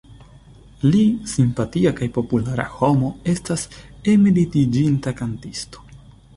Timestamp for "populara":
2.15-2.67